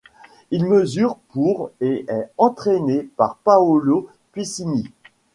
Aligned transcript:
Il 0.49 0.65
mesure 0.65 1.17
pour 1.29 1.69
et 1.79 2.05
est 2.09 2.31
entraîné 2.39 3.03
par 3.17 3.35
Paolo 3.43 4.07
Piccini. 4.31 4.89